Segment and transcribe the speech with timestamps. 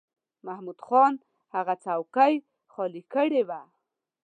[0.45, 1.13] محمود خان
[1.53, 2.33] هغه څوکۍ
[2.73, 3.61] خالی کړې وه.